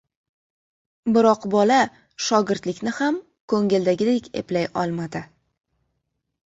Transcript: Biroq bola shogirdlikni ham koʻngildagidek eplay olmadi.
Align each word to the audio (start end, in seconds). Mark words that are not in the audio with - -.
Biroq 1.17 1.45
bola 1.55 1.77
shogirdlikni 2.29 2.95
ham 3.01 3.21
koʻngildagidek 3.55 4.35
eplay 4.43 4.69
olmadi. 4.85 5.25